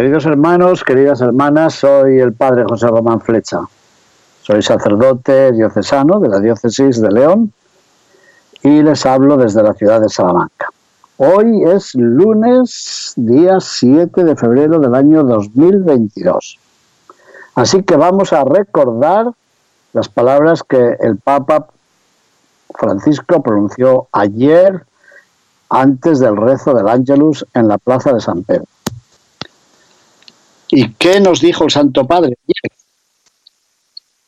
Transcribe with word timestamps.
Queridos 0.00 0.24
hermanos, 0.24 0.82
queridas 0.82 1.20
hermanas, 1.20 1.74
soy 1.74 2.20
el 2.20 2.32
padre 2.32 2.64
José 2.66 2.86
Román 2.86 3.20
Flecha. 3.20 3.60
Soy 4.40 4.62
sacerdote 4.62 5.52
diocesano 5.52 6.18
de 6.20 6.30
la 6.30 6.40
diócesis 6.40 7.02
de 7.02 7.10
León 7.10 7.52
y 8.62 8.82
les 8.82 9.04
hablo 9.04 9.36
desde 9.36 9.62
la 9.62 9.74
ciudad 9.74 10.00
de 10.00 10.08
Salamanca. 10.08 10.70
Hoy 11.18 11.64
es 11.64 11.94
lunes, 11.94 13.12
día 13.16 13.60
7 13.60 14.24
de 14.24 14.36
febrero 14.36 14.78
del 14.78 14.94
año 14.94 15.22
2022. 15.22 16.58
Así 17.56 17.82
que 17.82 17.96
vamos 17.96 18.32
a 18.32 18.42
recordar 18.44 19.26
las 19.92 20.08
palabras 20.08 20.62
que 20.62 20.96
el 21.00 21.18
Papa 21.18 21.66
Francisco 22.74 23.42
pronunció 23.42 24.08
ayer 24.12 24.82
antes 25.68 26.20
del 26.20 26.38
rezo 26.38 26.72
del 26.72 26.88
Ángelus 26.88 27.44
en 27.52 27.68
la 27.68 27.76
plaza 27.76 28.14
de 28.14 28.22
San 28.22 28.44
Pedro. 28.44 28.64
¿Y 30.72 30.92
qué 30.92 31.20
nos 31.20 31.40
dijo 31.40 31.64
el 31.64 31.70
Santo 31.70 32.06
Padre? 32.06 32.36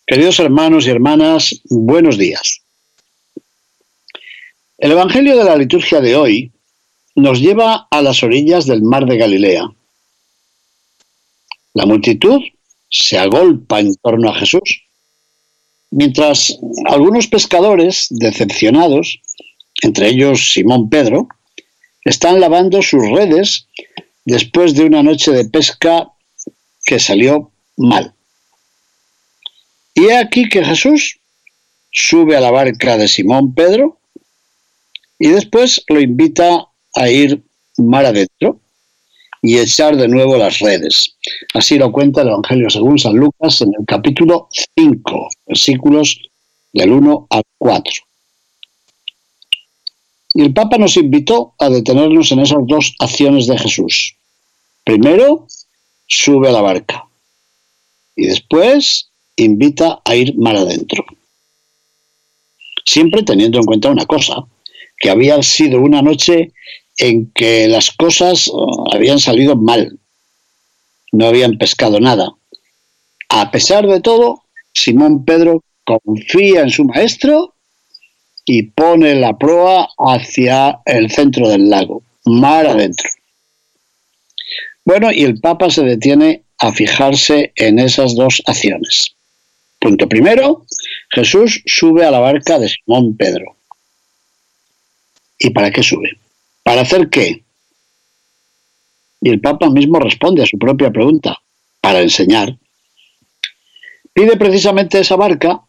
Queridos 0.05 0.41
hermanos 0.41 0.87
y 0.87 0.91
hermanas, 0.91 1.61
buenos 1.71 2.19
días. 2.19 2.63
El 4.79 4.93
Evangelio 4.93 5.37
de 5.37 5.45
la 5.45 5.57
liturgia 5.57 6.01
de 6.01 6.17
hoy 6.17 6.53
nos 7.15 7.39
lleva 7.39 7.87
a 7.89 8.03
las 8.03 8.25
orillas 8.25 8.67
del 8.67 8.83
mar 8.83 9.07
de 9.07 9.19
Galilea. 9.19 9.71
La 11.75 11.87
multitud 11.87 12.41
se 12.91 13.19
agolpa 13.19 13.79
en 13.79 13.95
torno 13.95 14.31
a 14.31 14.35
Jesús, 14.35 14.83
mientras 15.93 16.59
algunos 16.87 17.29
pescadores 17.29 18.09
decepcionados, 18.11 19.21
entre 19.83 20.09
ellos 20.09 20.53
Simón 20.53 20.91
Pedro, 20.91 21.29
están 22.05 22.41
lavando 22.41 22.83
sus 22.83 23.09
redes 23.09 23.69
después 24.25 24.75
de 24.75 24.85
una 24.85 25.05
noche 25.05 25.31
de 25.31 25.49
pesca 25.49 26.12
que 26.85 26.99
salió 26.99 27.51
mal. 27.77 28.15
Y 29.95 30.11
aquí 30.11 30.49
que 30.49 30.65
Jesús 30.65 31.19
sube 31.91 32.37
a 32.37 32.41
la 32.41 32.51
barca 32.51 32.97
de 32.97 33.09
Simón 33.09 33.55
Pedro 33.55 33.99
y 35.19 35.29
después 35.29 35.85
lo 35.89 36.01
invita 36.01 36.67
a 36.95 37.09
ir 37.09 37.43
mar 37.77 38.07
adentro 38.07 38.61
y 39.43 39.59
echar 39.59 39.97
de 39.97 40.09
nuevo 40.09 40.37
las 40.37 40.61
redes. 40.61 41.17
Así 41.53 41.77
lo 41.77 41.91
cuenta 41.93 42.23
el 42.23 42.29
Evangelio 42.29 42.71
según 42.71 42.99
San 42.99 43.15
Lucas 43.15 43.61
en 43.61 43.73
el 43.79 43.85
capítulo 43.85 44.49
5, 44.77 45.29
versículos 45.47 46.21
del 46.73 46.93
1 46.93 47.27
al 47.29 47.43
4. 47.59 47.93
Y 50.35 50.43
el 50.43 50.55
Papa 50.55 50.79
nos 50.79 50.97
invitó 50.97 51.55
a 51.59 51.69
detenernos 51.69 52.33
en 52.33 52.41
esas 52.41 52.61
dos 52.67 52.95
acciones 53.01 53.47
de 53.47 53.59
Jesús. 53.59 54.17
Primero, 54.85 55.47
sube 56.13 56.49
a 56.49 56.53
la 56.53 56.61
barca 56.61 57.07
y 58.15 58.27
después 58.27 59.11
invita 59.37 60.01
a 60.05 60.15
ir 60.15 60.37
mar 60.37 60.57
adentro. 60.57 61.05
Siempre 62.85 63.23
teniendo 63.23 63.59
en 63.59 63.65
cuenta 63.65 63.91
una 63.91 64.07
cosa, 64.07 64.45
que 64.99 65.11
había 65.11 65.43
sido 65.43 65.81
una 65.81 66.03
noche 66.03 66.53
en 66.99 67.33
que 67.33 67.67
las 67.69 67.91
cosas 67.91 68.49
uh, 68.49 68.95
habían 68.95 69.19
salido 69.19 69.57
mal, 69.57 69.99
no 71.13 71.27
habían 71.27 71.59
pescado 71.59 71.99
nada. 72.01 72.33
A 73.29 73.51
pesar 73.51 73.87
de 73.87 74.01
todo, 74.01 74.43
Simón 74.75 75.25
Pedro 75.25 75.63
confía 75.85 76.61
en 76.61 76.71
su 76.71 76.85
maestro 76.85 77.55
y 78.45 78.65
pone 78.65 79.15
la 79.15 79.39
proa 79.39 79.89
hacia 79.99 80.81
el 80.85 81.11
centro 81.11 81.49
del 81.49 81.71
lago, 81.71 82.03
mar 82.25 82.67
adentro. 82.67 83.09
Bueno, 84.85 85.13
y 85.13 85.23
el 85.23 85.41
Papa 85.41 85.71
se 85.71 85.83
detiene 85.83 86.45
a 86.59 86.73
fijarse 86.73 87.53
en 87.57 87.79
esas 87.79 88.15
dos 88.17 88.43
acciones. 88.47 89.15
Punto 89.79 90.09
primero, 90.09 90.67
Jesús 91.11 91.63
sube 91.67 92.05
a 92.05 92.11
la 92.11 92.19
barca 92.19 92.59
de 92.59 92.69
Simón 92.69 93.17
Pedro. 93.17 93.57
¿Y 95.39 95.51
para 95.51 95.71
qué 95.71 95.83
sube? 95.83 96.19
¿Para 96.63 96.83
hacer 96.83 97.09
qué? 97.11 97.45
Y 99.21 99.31
el 99.31 99.41
Papa 99.41 99.71
mismo 99.71 99.99
responde 100.01 100.43
a 100.43 100.47
su 100.47 100.59
propia 100.59 100.91
pregunta, 100.91 101.37
para 101.81 102.01
enseñar. 102.01 102.57
Pide 104.13 104.37
precisamente 104.37 104.99
esa 104.99 105.17
barca, 105.17 105.63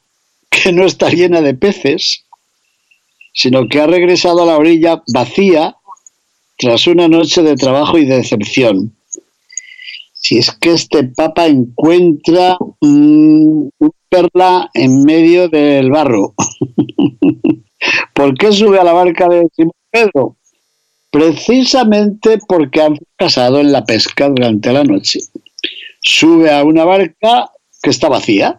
que 0.49 0.71
no 0.71 0.85
está 0.85 1.09
llena 1.09 1.41
de 1.41 1.53
peces, 1.53 2.25
sino 3.33 3.67
que 3.67 3.79
ha 3.79 3.87
regresado 3.87 4.43
a 4.43 4.45
la 4.45 4.57
orilla 4.57 5.03
vacía 5.13 5.75
tras 6.57 6.85
una 6.87 7.07
noche 7.07 7.41
de 7.41 7.55
trabajo 7.55 7.97
y 7.97 8.05
de 8.05 8.17
decepción 8.17 8.95
si 10.23 10.37
es 10.37 10.51
que 10.51 10.71
este 10.71 11.03
papa 11.03 11.47
encuentra 11.47 12.57
un 12.79 13.69
perla 14.07 14.69
en 14.73 15.03
medio 15.03 15.49
del 15.49 15.91
barro. 15.91 16.33
¿Por 18.13 18.33
qué 18.35 18.53
sube 18.53 18.79
a 18.79 18.85
la 18.85 18.93
barca 18.93 19.27
de 19.27 19.47
Simón 19.53 19.73
Pedro? 19.91 20.37
Precisamente 21.11 22.39
porque 22.47 22.81
han 22.81 22.95
fracasado 22.95 23.59
en 23.59 23.73
la 23.73 23.83
pesca 23.83 24.29
durante 24.29 24.71
la 24.71 24.85
noche. 24.85 25.19
Sube 25.99 26.49
a 26.51 26.63
una 26.63 26.85
barca 26.85 27.51
que 27.81 27.89
está 27.89 28.07
vacía. 28.07 28.57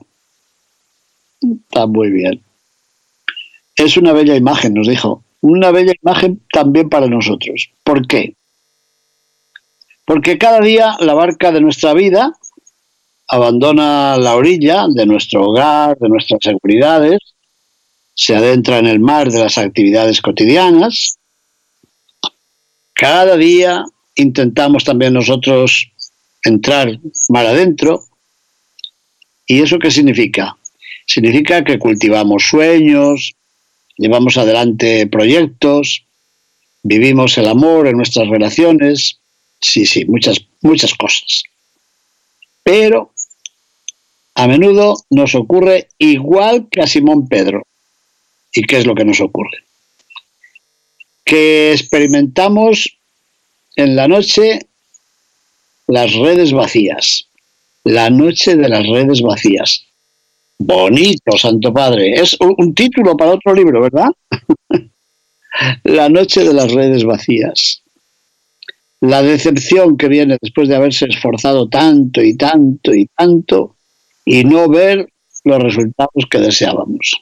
Está 1.40 1.86
muy 1.86 2.10
bien. 2.10 2.42
Es 3.76 3.96
una 3.96 4.12
bella 4.12 4.36
imagen, 4.36 4.74
nos 4.74 4.86
dijo. 4.86 5.24
Una 5.40 5.70
bella 5.70 5.94
imagen 6.02 6.42
también 6.52 6.90
para 6.90 7.06
nosotros. 7.06 7.70
¿Por 7.82 8.06
qué? 8.06 8.34
Porque 10.04 10.38
cada 10.38 10.60
día 10.60 10.96
la 11.00 11.14
barca 11.14 11.50
de 11.50 11.60
nuestra 11.60 11.94
vida 11.94 12.32
abandona 13.28 14.16
la 14.18 14.36
orilla 14.36 14.86
de 14.88 15.06
nuestro 15.06 15.44
hogar, 15.44 15.96
de 15.98 16.08
nuestras 16.08 16.40
seguridades, 16.42 17.18
se 18.14 18.34
adentra 18.36 18.78
en 18.78 18.86
el 18.86 19.00
mar 19.00 19.30
de 19.30 19.40
las 19.40 19.58
actividades 19.58 20.20
cotidianas. 20.20 21.18
Cada 22.92 23.36
día 23.36 23.84
intentamos 24.14 24.84
también 24.84 25.14
nosotros 25.14 25.90
entrar 26.44 26.98
mar 27.30 27.46
adentro. 27.46 28.02
¿Y 29.46 29.62
eso 29.62 29.78
qué 29.78 29.90
significa? 29.90 30.56
Significa 31.06 31.64
que 31.64 31.78
cultivamos 31.78 32.44
sueños, 32.44 33.34
llevamos 33.96 34.36
adelante 34.36 35.06
proyectos, 35.06 36.04
vivimos 36.82 37.36
el 37.38 37.48
amor 37.48 37.88
en 37.88 37.96
nuestras 37.96 38.28
relaciones, 38.28 39.18
sí, 39.60 39.86
sí, 39.86 40.04
muchas, 40.04 40.40
muchas 40.60 40.94
cosas. 40.94 41.44
Pero 42.62 43.12
a 44.34 44.48
menudo 44.48 44.96
nos 45.10 45.34
ocurre 45.34 45.88
igual 45.98 46.68
que 46.70 46.80
a 46.80 46.86
Simón 46.86 47.28
Pedro. 47.28 47.66
¿Y 48.52 48.62
qué 48.62 48.78
es 48.78 48.86
lo 48.86 48.94
que 48.94 49.04
nos 49.04 49.20
ocurre? 49.20 49.64
Que 51.24 51.72
experimentamos 51.72 52.98
en 53.76 53.96
la 53.96 54.08
noche 54.08 54.60
las 55.86 56.14
redes 56.14 56.52
vacías. 56.52 57.28
La 57.84 58.10
noche 58.10 58.56
de 58.56 58.68
las 58.68 58.86
redes 58.86 59.20
vacías. 59.20 59.84
Bonito, 60.58 61.36
Santo 61.36 61.72
Padre. 61.72 62.14
Es 62.14 62.36
un 62.40 62.74
título 62.74 63.16
para 63.16 63.32
otro 63.32 63.54
libro, 63.54 63.82
¿verdad? 63.82 64.08
la 65.84 66.08
noche 66.08 66.44
de 66.44 66.54
las 66.54 66.72
redes 66.72 67.04
vacías 67.04 67.83
la 69.08 69.22
decepción 69.22 69.96
que 69.96 70.08
viene 70.08 70.38
después 70.40 70.68
de 70.68 70.76
haberse 70.76 71.06
esforzado 71.06 71.68
tanto 71.68 72.22
y 72.22 72.36
tanto 72.36 72.94
y 72.94 73.06
tanto 73.06 73.76
y 74.24 74.44
no 74.44 74.68
ver 74.68 75.12
los 75.44 75.62
resultados 75.62 76.24
que 76.30 76.38
deseábamos. 76.38 77.20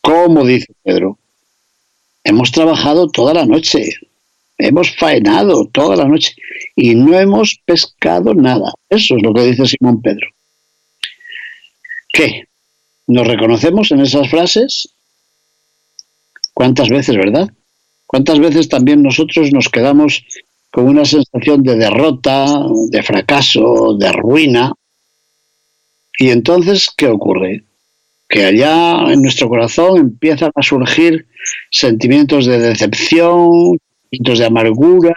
Como 0.00 0.44
dice 0.44 0.72
Pedro, 0.82 1.18
hemos 2.24 2.50
trabajado 2.50 3.08
toda 3.08 3.34
la 3.34 3.46
noche, 3.46 3.84
hemos 4.58 4.96
faenado 4.96 5.66
toda 5.66 5.96
la 5.96 6.04
noche 6.06 6.34
y 6.74 6.94
no 6.96 7.18
hemos 7.18 7.60
pescado 7.64 8.34
nada. 8.34 8.72
Eso 8.88 9.16
es 9.16 9.22
lo 9.22 9.32
que 9.32 9.42
dice 9.42 9.66
Simón 9.66 10.02
Pedro. 10.02 10.28
¿Qué? 12.12 12.48
¿Nos 13.06 13.26
reconocemos 13.28 13.92
en 13.92 14.00
esas 14.00 14.28
frases? 14.28 14.88
¿Cuántas 16.52 16.88
veces, 16.88 17.16
verdad? 17.16 17.50
¿Cuántas 18.06 18.38
veces 18.38 18.68
también 18.68 19.02
nosotros 19.02 19.52
nos 19.52 19.68
quedamos 19.68 20.24
con 20.70 20.86
una 20.86 21.04
sensación 21.04 21.62
de 21.62 21.76
derrota, 21.76 22.46
de 22.90 23.02
fracaso, 23.02 23.96
de 23.98 24.12
ruina? 24.12 24.72
Y 26.18 26.30
entonces, 26.30 26.88
¿qué 26.96 27.08
ocurre? 27.08 27.64
Que 28.28 28.44
allá 28.44 29.12
en 29.12 29.22
nuestro 29.22 29.48
corazón 29.48 29.98
empiezan 29.98 30.50
a 30.54 30.62
surgir 30.62 31.26
sentimientos 31.70 32.46
de 32.46 32.58
decepción, 32.58 33.78
sentimientos 34.02 34.38
de 34.38 34.46
amargura, 34.46 35.14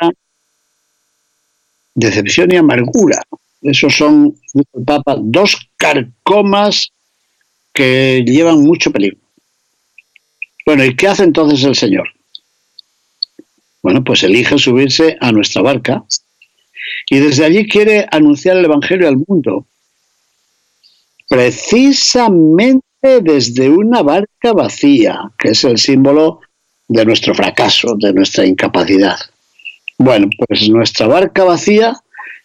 decepción 1.96 2.52
y 2.52 2.58
amargura. 2.58 3.22
Esos 3.62 3.96
son, 3.96 4.36
el 4.54 4.84
Papa, 4.84 5.18
dos 5.20 5.70
carcomas 5.78 6.92
que 7.74 8.24
llevan 8.26 8.62
mucho 8.64 8.92
peligro. 8.92 9.20
Bueno, 10.66 10.86
¿y 10.86 10.96
qué 10.96 11.08
hace 11.08 11.24
entonces 11.24 11.64
el 11.64 11.76
Señor? 11.76 12.08
Bueno, 13.82 14.04
pues 14.04 14.24
elige 14.24 14.58
subirse 14.58 15.18
a 15.22 15.32
nuestra 15.32 15.62
barca 15.62 16.04
y 17.10 17.20
desde 17.20 17.46
allí 17.46 17.68
quiere 17.68 18.08
anunciar 18.12 18.58
el 18.58 18.66
Evangelio 18.66 19.08
al 19.08 19.18
mundo. 19.28 19.66
Precisamente 21.30 22.84
desde 23.22 23.70
una 23.70 24.02
barca 24.02 24.54
vacía, 24.54 25.32
que 25.38 25.50
es 25.50 25.64
el 25.64 25.78
símbolo 25.78 26.42
de 26.88 27.06
nuestro 27.06 27.34
fracaso, 27.34 27.96
de 27.98 28.14
nuestra 28.14 28.46
incapacidad. 28.46 29.18
Bueno, 29.98 30.30
pues 30.38 30.70
nuestra 30.70 31.08
barca 31.08 31.44
vacía 31.44 31.96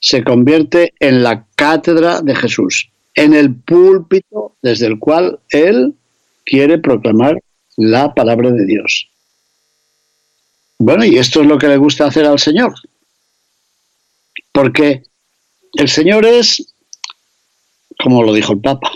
se 0.01 0.23
convierte 0.23 0.93
en 1.01 1.23
la 1.23 1.47
cátedra 1.57 2.21
de 2.21 2.35
Jesús, 2.37 2.91
en 3.15 3.33
el 3.33 3.55
púlpito 3.55 4.57
desde 4.61 4.87
el 4.87 4.99
cual 4.99 5.41
Él 5.51 5.95
quiere 6.45 6.79
proclamar 6.79 7.41
la 7.77 8.13
palabra 8.13 8.51
de 8.51 8.67
Dios. 8.67 9.09
Bueno, 10.87 11.03
y 11.07 11.17
esto 11.17 11.41
es 11.41 11.47
lo 11.47 11.57
que 11.57 11.67
le 11.67 11.79
gusta 11.79 12.05
hacer 12.05 12.27
al 12.27 12.39
Señor. 12.39 12.75
Porque 14.53 15.03
el 15.79 15.89
Señor 15.89 16.27
es, 16.27 16.75
como 17.99 18.23
lo 18.23 18.35
dijo 18.35 18.53
el 18.53 18.61
Papa, 18.61 18.93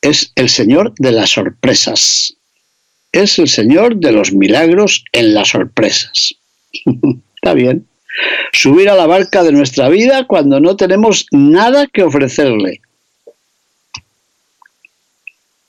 es 0.00 0.32
el 0.34 0.48
Señor 0.48 0.92
de 0.98 1.12
las 1.12 1.30
sorpresas. 1.30 2.34
Es 3.12 3.38
el 3.38 3.48
Señor 3.48 3.94
de 3.94 4.10
los 4.10 4.32
milagros 4.32 5.04
en 5.12 5.32
las 5.32 5.50
sorpresas. 5.50 6.34
Está 7.36 7.54
bien. 7.54 7.86
Subir 8.52 8.88
a 8.88 8.96
la 8.96 9.06
barca 9.06 9.44
de 9.44 9.52
nuestra 9.52 9.88
vida 9.88 10.26
cuando 10.26 10.58
no 10.58 10.74
tenemos 10.74 11.26
nada 11.30 11.86
que 11.86 12.02
ofrecerle. 12.02 12.80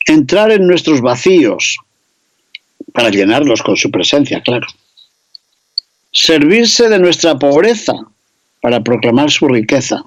Entrar 0.07 0.49
en 0.49 0.65
nuestros 0.65 1.01
vacíos 1.01 1.77
para 2.93 3.11
llenarlos 3.11 3.61
con 3.61 3.77
su 3.77 3.91
presencia, 3.91 4.41
claro. 4.41 4.65
Servirse 6.13 6.89
de 6.89 6.99
nuestra 6.99 7.37
pobreza 7.39 7.93
para 8.61 8.81
proclamar 8.81 9.31
su 9.31 9.47
riqueza. 9.47 10.03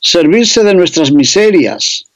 Servirse 0.00 0.62
de 0.62 0.74
nuestras 0.74 1.10
miserias 1.12 2.08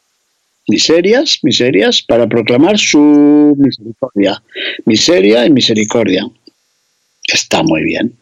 miserias, 0.68 1.38
miserias, 1.42 2.02
para 2.02 2.26
proclamar 2.26 2.78
su 2.78 3.54
misericordia. 3.58 4.42
Miseria 4.84 5.46
y 5.46 5.50
misericordia. 5.50 6.26
Está 7.26 7.62
muy 7.62 7.84
bien. 7.84 8.16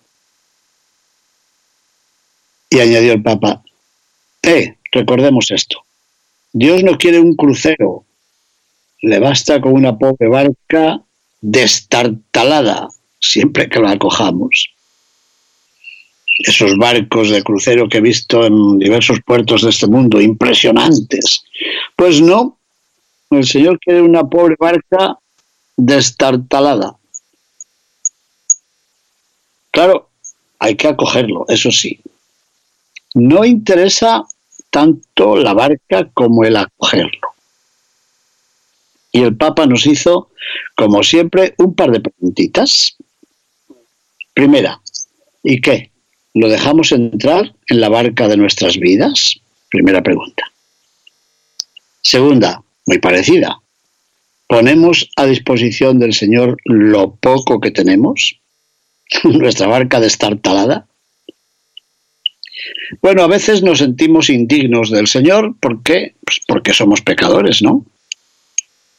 Y 2.71 2.79
añadió 2.79 3.13
el 3.13 3.23
Papa, 3.23 3.63
eh, 4.43 4.77
recordemos 4.93 5.51
esto. 5.51 5.85
Dios 6.53 6.85
no 6.85 6.99
quiere 6.99 7.19
un 7.19 7.35
crucero, 7.35 8.05
le 9.03 9.19
basta 9.19 9.61
con 9.61 9.73
una 9.73 9.99
pobre 9.99 10.29
barca 10.29 11.03
destartalada 11.41 12.89
siempre 13.20 13.69
que 13.69 13.81
la 13.81 13.93
acojamos. 13.93 14.70
Esos 16.38 16.76
barcos 16.78 17.31
de 17.31 17.43
crucero 17.43 17.88
que 17.88 17.99
he 17.99 18.00
visto 18.00 18.46
en 18.46 18.78
diversos 18.78 19.20
puertos 19.26 19.62
de 19.62 19.70
este 19.70 19.87
mundo, 19.87 20.20
impresionantes. 20.20 21.44
Pues 21.96 22.20
no, 22.20 22.58
el 23.31 23.46
Señor 23.46 23.78
quiere 23.78 24.00
una 24.00 24.25
pobre 24.25 24.56
barca 24.58 25.19
destartalada. 25.76 26.96
Claro, 29.70 30.08
hay 30.58 30.76
que 30.76 30.88
acogerlo, 30.88 31.44
eso 31.49 31.70
sí, 31.70 32.00
no 33.14 33.44
interesa 33.44 34.25
tanto 34.70 35.37
la 35.37 35.52
barca 35.55 36.08
como 36.14 36.44
el 36.44 36.56
acogerlo. 36.56 37.28
Y 39.12 39.22
el 39.22 39.37
Papa 39.37 39.67
nos 39.67 39.87
hizo, 39.87 40.31
como 40.76 41.02
siempre, 41.02 41.55
un 41.58 41.75
par 41.75 41.90
de 41.90 42.00
preguntitas. 42.00 42.96
Primera, 44.35 44.81
¿y 45.43 45.61
qué? 45.61 45.91
¿Lo 46.35 46.49
dejamos 46.49 46.93
entrar 46.93 47.55
en 47.67 47.81
la 47.81 47.88
barca 47.88 48.29
de 48.29 48.37
nuestras 48.37 48.79
vidas? 48.79 49.41
Primera 49.69 50.03
pregunta. 50.03 50.44
Segunda, 52.03 52.62
muy 52.87 52.99
parecida. 52.99 53.61
¿Ponemos 54.47 55.11
a 55.17 55.27
disposición 55.27 55.99
del 55.99 56.15
Señor 56.15 56.56
lo 56.65 57.15
poco 57.17 57.61
que 57.61 57.71
tenemos? 57.71 58.41
¿Nuestra 59.25 59.67
barca 59.67 60.00
destartalada? 60.00 60.87
Bueno, 63.00 63.23
a 63.23 63.29
veces 63.29 63.62
nos 63.62 63.79
sentimos 63.79 64.31
indignos 64.31 64.91
del 64.91 65.06
Señor 65.06 65.55
porque, 65.61 66.15
pues 66.25 66.41
porque 66.47 66.75
somos 66.75 67.00
pecadores, 67.00 67.62
¿no? 67.62 67.87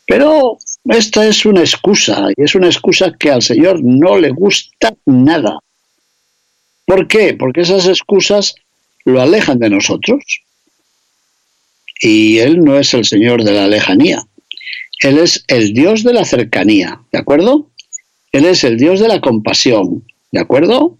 Pero 0.08 0.58
esta 0.86 1.28
es 1.28 1.46
una 1.46 1.62
excusa, 1.62 2.28
y 2.36 2.44
es 2.44 2.56
una 2.56 2.68
excusa 2.68 3.14
que 3.18 3.32
al 3.32 3.42
Señor 3.42 3.82
no 3.84 4.18
le 4.18 4.30
gusta 4.30 4.94
nada. 5.06 5.60
¿Por 6.86 7.08
qué? 7.08 7.34
Porque 7.34 7.62
esas 7.62 7.88
excusas 7.88 8.56
lo 9.06 9.22
alejan 9.22 9.60
de 9.60 9.70
nosotros. 9.70 10.24
Y 12.02 12.40
Él 12.40 12.64
no 12.64 12.80
es 12.80 12.94
el 12.94 13.06
Señor 13.06 13.44
de 13.44 13.54
la 13.54 13.68
lejanía. 13.68 14.24
Él 15.02 15.18
es 15.18 15.44
el 15.48 15.74
Dios 15.74 16.04
de 16.04 16.14
la 16.14 16.26
cercanía, 16.26 17.02
¿de 17.12 17.20
acuerdo? 17.20 17.70
Él 18.32 18.46
es 18.46 18.64
el 18.64 18.78
Dios 18.78 19.00
de 19.00 19.08
la 19.08 19.20
compasión, 19.20 20.06
¿de 20.32 20.40
acuerdo? 20.40 20.98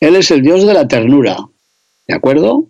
Él 0.00 0.16
es 0.16 0.30
el 0.30 0.42
Dios 0.42 0.66
de 0.66 0.74
la 0.74 0.88
ternura, 0.88 1.36
¿De 2.06 2.14
acuerdo? 2.14 2.68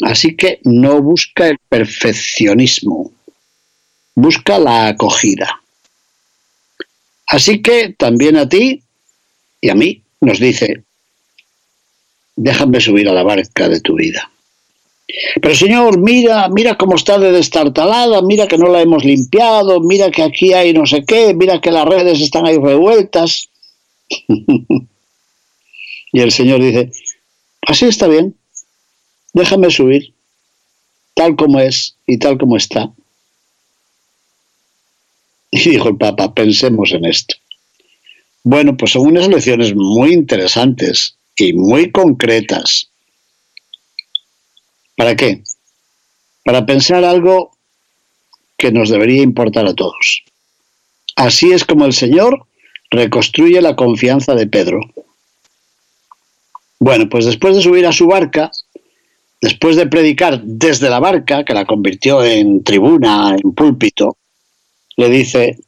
Así 0.00 0.36
que 0.36 0.60
no 0.64 1.02
busca 1.02 1.48
el 1.48 1.58
perfeccionismo, 1.68 3.12
busca 4.16 4.58
la 4.58 4.88
acogida. 4.88 5.62
Así 7.28 7.62
que 7.62 7.94
también 7.96 8.36
a 8.36 8.48
ti 8.48 8.82
y 9.60 9.68
a 9.68 9.76
mí 9.76 10.02
nos 10.20 10.40
dice, 10.40 10.82
déjame 12.34 12.80
subir 12.80 13.08
a 13.08 13.12
la 13.12 13.22
barca 13.22 13.68
de 13.68 13.80
tu 13.80 13.94
vida. 13.94 14.28
Pero 15.40 15.54
Señor, 15.54 15.98
mira, 16.00 16.48
mira 16.48 16.76
cómo 16.76 16.96
está 16.96 17.16
de 17.18 17.30
destartalada, 17.30 18.22
mira 18.22 18.48
que 18.48 18.58
no 18.58 18.66
la 18.66 18.82
hemos 18.82 19.04
limpiado, 19.04 19.80
mira 19.80 20.10
que 20.10 20.24
aquí 20.24 20.52
hay 20.52 20.72
no 20.72 20.84
sé 20.86 21.04
qué, 21.04 21.32
mira 21.32 21.60
que 21.60 21.70
las 21.70 21.86
redes 21.86 22.20
están 22.20 22.44
ahí 22.46 22.56
revueltas. 22.58 23.48
y 26.12 26.20
el 26.20 26.32
Señor 26.32 26.60
dice, 26.60 26.90
Así 27.66 27.84
está 27.86 28.06
bien. 28.06 28.36
Déjame 29.32 29.70
subir, 29.70 30.14
tal 31.14 31.36
como 31.36 31.60
es 31.60 31.96
y 32.06 32.18
tal 32.18 32.38
como 32.38 32.56
está. 32.56 32.92
Y 35.50 35.70
dijo 35.70 35.88
el 35.88 35.96
Papa, 35.96 36.34
pensemos 36.34 36.92
en 36.92 37.04
esto. 37.04 37.36
Bueno, 38.42 38.76
pues 38.76 38.92
son 38.92 39.06
unas 39.06 39.28
lecciones 39.28 39.74
muy 39.74 40.12
interesantes 40.12 41.16
y 41.36 41.52
muy 41.52 41.90
concretas. 41.90 42.90
¿Para 44.96 45.16
qué? 45.16 45.42
Para 46.44 46.64
pensar 46.64 47.04
algo 47.04 47.56
que 48.56 48.72
nos 48.72 48.88
debería 48.88 49.22
importar 49.22 49.66
a 49.66 49.74
todos. 49.74 50.24
Así 51.16 51.52
es 51.52 51.64
como 51.64 51.84
el 51.84 51.92
Señor 51.92 52.46
reconstruye 52.90 53.60
la 53.60 53.76
confianza 53.76 54.34
de 54.34 54.46
Pedro. 54.46 54.80
Bueno, 56.78 57.08
pues 57.08 57.24
después 57.24 57.56
de 57.56 57.62
subir 57.62 57.86
a 57.86 57.92
su 57.92 58.06
barca, 58.06 58.50
después 59.40 59.76
de 59.76 59.86
predicar 59.86 60.42
desde 60.42 60.90
la 60.90 61.00
barca, 61.00 61.44
que 61.44 61.54
la 61.54 61.64
convirtió 61.64 62.22
en 62.24 62.62
tribuna, 62.62 63.34
en 63.34 63.52
púlpito, 63.52 64.16
le 64.96 65.10
dice, 65.10 65.58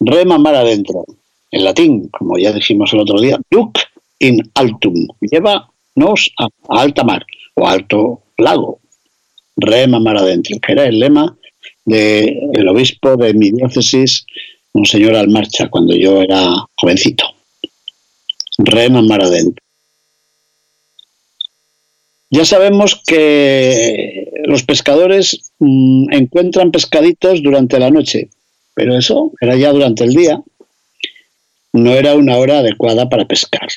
rema 0.00 0.38
mar 0.38 0.54
adentro, 0.54 1.04
en 1.50 1.64
latín, 1.64 2.08
como 2.08 2.38
ya 2.38 2.52
dijimos 2.52 2.92
el 2.92 3.00
otro 3.00 3.20
día, 3.20 3.38
duc 3.50 3.78
in 4.18 4.40
altum, 4.54 5.08
llévanos 5.20 6.30
a, 6.38 6.48
alta 6.68 7.04
mar 7.04 7.24
o 7.54 7.66
alto 7.66 8.22
lago, 8.38 8.80
rema 9.56 10.00
mar 10.00 10.18
adentro, 10.18 10.58
que 10.60 10.72
era 10.72 10.86
el 10.86 10.98
lema 11.00 11.36
del 11.84 12.68
obispo 12.68 13.16
de 13.16 13.34
mi 13.34 13.50
diócesis, 13.50 14.26
Monseñor 14.74 15.16
Almarcha, 15.16 15.68
cuando 15.70 15.94
yo 15.96 16.20
era 16.20 16.66
jovencito. 16.76 17.24
Rema 18.58 19.00
mar 19.00 19.22
adentro. 19.22 19.64
Ya 22.28 22.44
sabemos 22.44 23.00
que 23.06 24.30
los 24.44 24.64
pescadores 24.64 25.52
mm, 25.58 26.12
encuentran 26.12 26.72
pescaditos 26.72 27.42
durante 27.42 27.78
la 27.78 27.90
noche, 27.90 28.28
pero 28.76 28.96
eso 28.96 29.32
era 29.40 29.56
ya 29.56 29.72
durante 29.72 30.04
el 30.04 30.10
día. 30.10 30.40
no 31.72 31.92
era 31.94 32.14
una 32.14 32.36
hora 32.36 32.58
adecuada 32.58 33.08
para 33.08 33.26
pescar. 33.26 33.68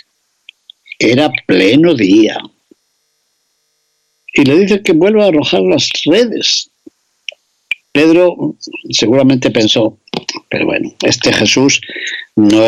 Era 1.00 1.32
pleno 1.48 1.96
día. 1.96 2.38
Y 4.34 4.44
le 4.44 4.60
dice 4.60 4.82
que 4.82 4.94
vuelva 4.94 5.26
a 5.26 5.28
arrojar 5.30 5.62
las 5.62 5.90
redes. 6.06 6.70
Pedro 7.92 8.56
seguramente 8.90 9.52
pensó, 9.52 9.98
pero 10.50 10.66
bueno, 10.66 10.94
este 11.04 11.34
Jesús 11.34 11.82
no, 12.36 12.62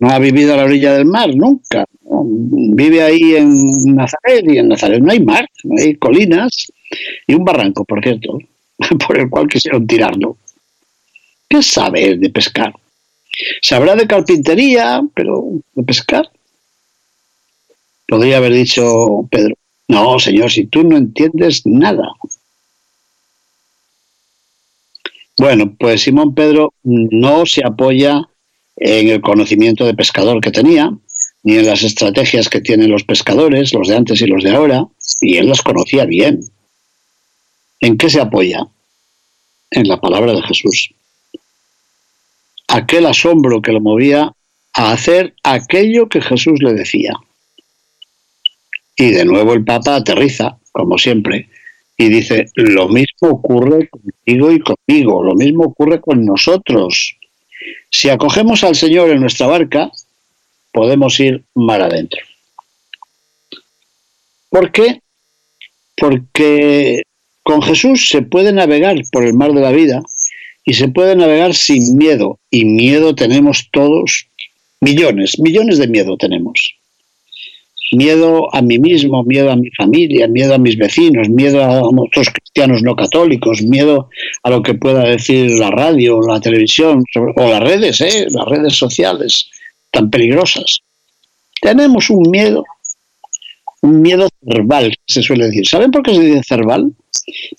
ha 0.00 0.18
vivido 0.18 0.54
a 0.54 0.56
la 0.56 0.64
orilla 0.64 0.94
del 0.94 1.06
mar 1.06 1.34
nunca. 1.34 1.84
Vive 2.02 3.02
ahí 3.02 3.36
en 3.36 3.94
Nazaret 3.94 4.44
y 4.46 4.58
en 4.58 4.68
Nazaret 4.68 5.00
no 5.00 5.10
hay 5.10 5.20
mar, 5.20 5.48
no 5.62 5.80
hay 5.80 5.94
colinas 5.96 6.66
y 7.26 7.34
un 7.34 7.44
barranco, 7.44 7.84
por 7.84 8.02
cierto, 8.02 8.38
por 9.06 9.18
el 9.18 9.30
cual 9.30 9.48
quisieron 9.48 9.86
tirarlo. 9.86 10.36
¿Qué 11.48 11.62
sabe 11.62 12.16
de 12.16 12.30
pescar? 12.30 12.74
Sabrá 13.62 13.96
de 13.96 14.06
carpintería, 14.06 15.02
pero 15.14 15.44
de 15.74 15.82
pescar. 15.82 16.30
Podría 18.06 18.36
haber 18.36 18.52
dicho 18.52 19.26
Pedro, 19.30 19.54
no, 19.88 20.18
señor, 20.18 20.50
si 20.50 20.66
tú 20.66 20.84
no 20.84 20.96
entiendes 20.96 21.62
nada. 21.64 22.12
Bueno, 25.36 25.74
pues 25.78 26.02
Simón 26.02 26.34
Pedro 26.34 26.74
no 26.82 27.44
se 27.44 27.64
apoya 27.64 28.28
en 28.76 29.08
el 29.08 29.20
conocimiento 29.20 29.84
de 29.84 29.94
pescador 29.94 30.40
que 30.40 30.52
tenía, 30.52 30.96
ni 31.42 31.56
en 31.56 31.66
las 31.66 31.82
estrategias 31.82 32.48
que 32.48 32.60
tienen 32.60 32.90
los 32.90 33.04
pescadores, 33.04 33.74
los 33.74 33.88
de 33.88 33.96
antes 33.96 34.20
y 34.22 34.26
los 34.26 34.42
de 34.42 34.54
ahora, 34.54 34.86
y 35.20 35.36
él 35.36 35.48
las 35.48 35.62
conocía 35.62 36.04
bien. 36.04 36.40
¿En 37.80 37.98
qué 37.98 38.08
se 38.08 38.20
apoya? 38.20 38.66
En 39.70 39.88
la 39.88 40.00
palabra 40.00 40.32
de 40.32 40.42
Jesús. 40.42 40.94
Aquel 42.68 43.06
asombro 43.06 43.62
que 43.62 43.72
lo 43.72 43.80
movía 43.80 44.32
a 44.74 44.92
hacer 44.92 45.34
aquello 45.42 46.08
que 46.08 46.20
Jesús 46.20 46.60
le 46.62 46.74
decía. 46.74 47.12
Y 48.96 49.10
de 49.10 49.24
nuevo 49.24 49.52
el 49.52 49.64
Papa 49.64 49.96
aterriza, 49.96 50.58
como 50.72 50.98
siempre, 50.98 51.48
y 51.96 52.08
dice, 52.08 52.46
lo 52.54 52.88
mismo 52.88 53.28
ocurre 53.30 53.88
contigo 53.88 54.50
y 54.50 54.60
conmigo, 54.60 55.22
lo 55.22 55.34
mismo 55.34 55.64
ocurre 55.64 56.00
con 56.00 56.24
nosotros. 56.24 57.16
Si 57.90 58.08
acogemos 58.08 58.64
al 58.64 58.74
Señor 58.74 59.10
en 59.10 59.20
nuestra 59.20 59.46
barca, 59.46 59.90
podemos 60.72 61.18
ir 61.20 61.44
mar 61.54 61.82
adentro. 61.82 62.20
¿Por 64.48 64.72
qué? 64.72 65.00
Porque 65.96 67.02
con 67.42 67.62
Jesús 67.62 68.08
se 68.08 68.22
puede 68.22 68.52
navegar 68.52 68.96
por 69.12 69.24
el 69.24 69.34
mar 69.34 69.52
de 69.52 69.60
la 69.60 69.70
vida 69.70 70.02
y 70.64 70.74
se 70.74 70.88
puede 70.88 71.16
navegar 71.16 71.54
sin 71.54 71.96
miedo. 71.96 72.38
Y 72.50 72.64
miedo 72.64 73.14
tenemos 73.14 73.68
todos, 73.72 74.26
millones, 74.80 75.38
millones 75.38 75.78
de 75.78 75.88
miedo 75.88 76.16
tenemos 76.16 76.74
miedo 77.94 78.54
a 78.54 78.62
mí 78.62 78.78
mismo, 78.78 79.24
miedo 79.24 79.50
a 79.50 79.56
mi 79.56 79.70
familia, 79.70 80.28
miedo 80.28 80.54
a 80.54 80.58
mis 80.58 80.76
vecinos, 80.76 81.28
miedo 81.28 81.62
a 81.62 81.82
otros 81.82 82.30
cristianos 82.30 82.82
no 82.82 82.94
católicos, 82.96 83.62
miedo 83.62 84.08
a 84.42 84.50
lo 84.50 84.62
que 84.62 84.74
pueda 84.74 85.04
decir 85.04 85.50
la 85.58 85.70
radio, 85.70 86.20
la 86.20 86.40
televisión 86.40 87.04
o 87.14 87.48
las 87.48 87.60
redes, 87.62 88.00
¿eh? 88.00 88.26
las 88.30 88.46
redes 88.46 88.74
sociales 88.74 89.48
tan 89.90 90.10
peligrosas. 90.10 90.80
Tenemos 91.60 92.10
un 92.10 92.30
miedo, 92.30 92.64
un 93.84 94.00
miedo 94.00 94.28
cerval, 94.42 94.96
se 95.06 95.22
suele 95.22 95.44
decir. 95.44 95.66
¿Saben 95.68 95.90
por 95.90 96.02
qué 96.02 96.14
se 96.14 96.22
dice 96.22 96.42
cerval? 96.42 96.90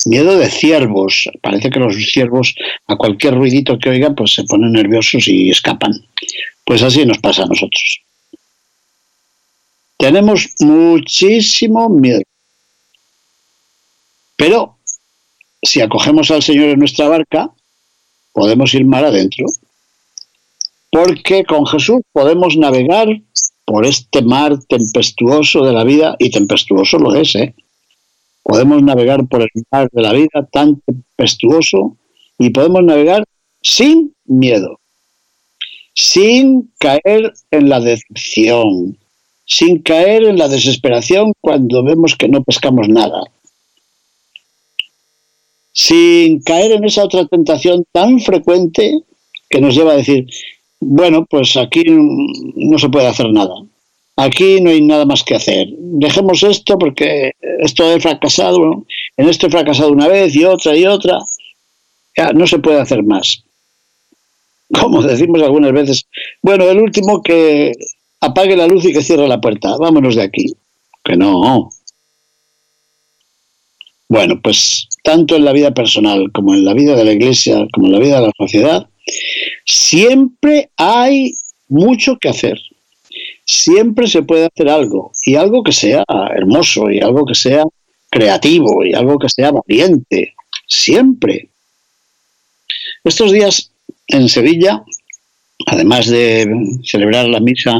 Miedo 0.05 0.35
de 0.39 0.49
ciervos. 0.49 1.29
Parece 1.39 1.69
que 1.69 1.79
los 1.79 1.95
ciervos 2.11 2.55
a 2.87 2.95
cualquier 2.95 3.35
ruidito 3.35 3.77
que 3.77 3.89
oigan 3.89 4.15
pues 4.15 4.33
se 4.33 4.43
ponen 4.45 4.71
nerviosos 4.71 5.27
y 5.27 5.51
escapan. 5.51 5.91
Pues 6.65 6.81
así 6.81 7.05
nos 7.05 7.19
pasa 7.19 7.43
a 7.43 7.45
nosotros. 7.45 8.01
Tenemos 9.97 10.49
muchísimo 10.61 11.89
miedo. 11.89 12.21
Pero 14.35 14.79
si 15.61 15.81
acogemos 15.81 16.31
al 16.31 16.41
Señor 16.41 16.69
en 16.69 16.79
nuestra 16.79 17.07
barca, 17.07 17.51
podemos 18.33 18.73
ir 18.73 18.83
mar 18.83 19.05
adentro. 19.05 19.45
Porque 20.89 21.43
con 21.43 21.67
Jesús 21.67 22.01
podemos 22.11 22.57
navegar 22.57 23.09
por 23.65 23.85
este 23.85 24.21
mar 24.21 24.57
tempestuoso 24.67 25.65
de 25.65 25.73
la 25.73 25.83
vida, 25.83 26.15
y 26.19 26.29
tempestuoso 26.29 26.97
lo 26.99 27.15
es, 27.15 27.35
¿eh? 27.35 27.55
Podemos 28.43 28.83
navegar 28.83 29.25
por 29.27 29.41
el 29.41 29.49
mar 29.71 29.89
de 29.91 30.01
la 30.01 30.13
vida 30.13 30.47
tan 30.51 30.79
tempestuoso 30.81 31.97
y 32.37 32.51
podemos 32.51 32.83
navegar 32.83 33.23
sin 33.61 34.13
miedo, 34.25 34.79
sin 35.95 36.71
caer 36.77 37.33
en 37.49 37.69
la 37.69 37.79
decepción, 37.79 38.97
sin 39.45 39.81
caer 39.81 40.25
en 40.25 40.37
la 40.37 40.47
desesperación 40.47 41.33
cuando 41.41 41.83
vemos 41.83 42.15
que 42.15 42.27
no 42.27 42.43
pescamos 42.43 42.87
nada, 42.87 43.23
sin 45.71 46.41
caer 46.43 46.73
en 46.73 46.85
esa 46.85 47.03
otra 47.03 47.25
tentación 47.25 47.83
tan 47.91 48.19
frecuente 48.19 48.93
que 49.49 49.59
nos 49.59 49.73
lleva 49.75 49.93
a 49.93 49.97
decir, 49.97 50.27
bueno, 50.79 51.25
pues 51.29 51.57
aquí 51.57 51.83
no 51.87 52.77
se 52.77 52.89
puede 52.89 53.07
hacer 53.07 53.31
nada, 53.31 53.53
aquí 54.15 54.61
no 54.61 54.69
hay 54.69 54.81
nada 54.81 55.05
más 55.05 55.23
que 55.23 55.35
hacer, 55.35 55.67
dejemos 55.77 56.43
esto 56.43 56.77
porque 56.77 57.31
esto 57.59 57.91
he 57.91 57.99
fracasado, 57.99 58.85
en 59.17 59.29
esto 59.29 59.47
he 59.47 59.51
fracasado 59.51 59.91
una 59.91 60.07
vez 60.07 60.35
y 60.35 60.45
otra 60.45 60.75
y 60.75 60.85
otra, 60.85 61.19
ya 62.17 62.31
no 62.33 62.47
se 62.47 62.59
puede 62.59 62.79
hacer 62.79 63.03
más. 63.03 63.43
Como 64.73 65.03
decimos 65.03 65.41
algunas 65.43 65.71
veces, 65.73 66.07
bueno, 66.41 66.63
el 66.65 66.79
último 66.79 67.21
que 67.21 67.71
apague 68.19 68.55
la 68.55 68.67
luz 68.67 68.85
y 68.85 68.93
que 68.93 69.03
cierre 69.03 69.27
la 69.27 69.39
puerta, 69.39 69.77
vámonos 69.77 70.15
de 70.15 70.23
aquí. 70.23 70.55
Que 71.03 71.15
no. 71.15 71.69
Bueno, 74.09 74.39
pues 74.41 74.87
tanto 75.03 75.35
en 75.35 75.45
la 75.45 75.51
vida 75.51 75.71
personal 75.71 76.31
como 76.31 76.53
en 76.53 76.65
la 76.65 76.73
vida 76.73 76.95
de 76.95 77.05
la 77.05 77.13
iglesia, 77.13 77.67
como 77.71 77.87
en 77.87 77.93
la 77.93 77.99
vida 77.99 78.19
de 78.19 78.27
la 78.27 78.33
sociedad, 78.37 78.89
siempre 79.65 80.69
hay 80.77 81.31
mucho 81.67 82.17
que 82.17 82.29
hacer. 82.29 82.59
Siempre 83.45 84.07
se 84.07 84.23
puede 84.23 84.45
hacer 84.45 84.69
algo, 84.69 85.11
y 85.23 85.35
algo 85.35 85.63
que 85.63 85.71
sea 85.71 86.03
hermoso, 86.35 86.89
y 86.89 86.99
algo 86.99 87.25
que 87.25 87.35
sea 87.35 87.63
creativo, 88.09 88.83
y 88.83 88.93
algo 88.93 89.19
que 89.19 89.29
sea 89.29 89.51
valiente. 89.51 90.33
Siempre. 90.67 91.49
Estos 93.03 93.31
días 93.31 93.71
en 94.07 94.29
Sevilla 94.29 94.83
además 95.65 96.07
de 96.07 96.47
celebrar 96.83 97.27
la 97.27 97.39
misa 97.39 97.79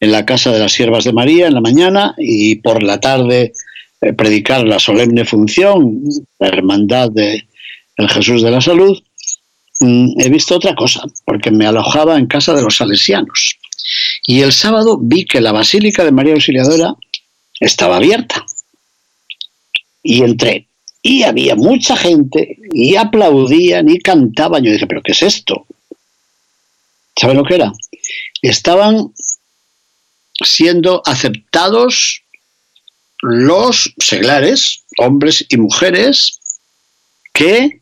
en 0.00 0.12
la 0.12 0.24
casa 0.24 0.52
de 0.52 0.60
las 0.60 0.72
siervas 0.72 1.04
de 1.04 1.12
María 1.12 1.46
en 1.46 1.54
la 1.54 1.60
mañana 1.60 2.14
y 2.18 2.56
por 2.56 2.82
la 2.82 3.00
tarde 3.00 3.52
eh, 4.00 4.12
predicar 4.12 4.66
la 4.66 4.78
solemne 4.78 5.24
función, 5.24 6.02
la 6.38 6.48
hermandad 6.48 7.10
de 7.10 7.46
el 7.96 8.08
Jesús 8.10 8.42
de 8.42 8.50
la 8.50 8.60
Salud, 8.60 9.02
he 9.80 10.28
visto 10.28 10.56
otra 10.56 10.74
cosa, 10.74 11.02
porque 11.24 11.50
me 11.50 11.66
alojaba 11.66 12.16
en 12.16 12.26
casa 12.26 12.54
de 12.54 12.62
los 12.62 12.76
salesianos. 12.76 13.56
Y 14.26 14.42
el 14.42 14.52
sábado 14.52 14.98
vi 15.00 15.24
que 15.24 15.40
la 15.40 15.52
Basílica 15.52 16.04
de 16.04 16.12
María 16.12 16.34
Auxiliadora 16.34 16.94
estaba 17.60 17.96
abierta. 17.96 18.44
Y 20.02 20.22
entré. 20.22 20.68
Y 21.02 21.22
había 21.22 21.54
mucha 21.54 21.96
gente, 21.96 22.58
y 22.72 22.96
aplaudían 22.96 23.88
y 23.88 23.98
cantaban. 23.98 24.64
Yo 24.64 24.72
dije, 24.72 24.86
¿pero 24.86 25.02
qué 25.02 25.12
es 25.12 25.22
esto? 25.22 25.66
¿Saben 27.16 27.36
lo 27.36 27.44
que 27.44 27.54
era? 27.54 27.72
Estaban 28.42 29.12
siendo 30.44 31.02
aceptados 31.06 32.22
los 33.22 33.94
seglares, 33.98 34.82
hombres 34.98 35.46
y 35.48 35.56
mujeres, 35.56 36.40
que 37.32 37.80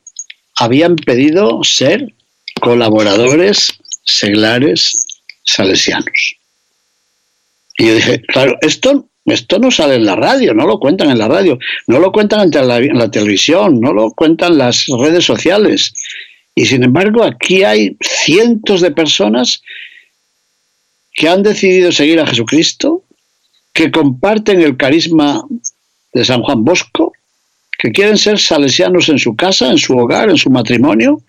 habían 0.56 0.96
pedido 0.96 1.62
ser 1.64 2.14
colaboradores 2.60 3.72
seglares 4.04 4.96
salesianos. 5.44 6.36
Y 7.76 7.86
yo 7.86 7.94
dije, 7.96 8.22
claro, 8.22 8.56
esto, 8.60 9.08
esto 9.24 9.58
no 9.58 9.70
sale 9.70 9.96
en 9.96 10.06
la 10.06 10.16
radio, 10.16 10.54
no 10.54 10.66
lo 10.66 10.78
cuentan 10.78 11.10
en 11.10 11.18
la 11.18 11.28
radio, 11.28 11.58
no 11.86 11.98
lo 11.98 12.12
cuentan 12.12 12.52
en 12.52 12.68
la, 12.68 12.78
en 12.78 12.98
la 12.98 13.10
televisión, 13.10 13.80
no 13.80 13.92
lo 13.92 14.10
cuentan 14.12 14.58
las 14.58 14.86
redes 14.86 15.24
sociales. 15.24 15.92
Y 16.54 16.66
sin 16.66 16.84
embargo, 16.84 17.24
aquí 17.24 17.64
hay 17.64 17.96
cientos 18.00 18.80
de 18.80 18.92
personas 18.92 19.62
que 21.12 21.28
han 21.28 21.42
decidido 21.42 21.90
seguir 21.90 22.20
a 22.20 22.26
Jesucristo, 22.26 23.04
que 23.72 23.90
comparten 23.90 24.60
el 24.60 24.76
carisma 24.76 25.44
de 26.12 26.24
San 26.24 26.42
Juan 26.42 26.64
Bosco, 26.64 27.12
que 27.78 27.92
quieren 27.92 28.18
ser 28.18 28.38
salesianos 28.38 29.08
en 29.08 29.18
su 29.18 29.34
casa, 29.36 29.70
en 29.70 29.78
su 29.78 29.96
hogar, 29.96 30.30
en 30.30 30.36
su 30.36 30.50
matrimonio, 30.50 31.22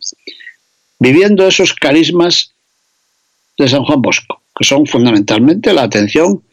viviendo 0.99 1.47
esos 1.47 1.73
carismas 1.73 2.51
de 3.57 3.67
San 3.67 3.83
Juan 3.83 4.01
Bosco, 4.01 4.41
que 4.57 4.65
son 4.65 4.85
fundamentalmente 4.85 5.73
la 5.73 5.83
atención 5.83 6.43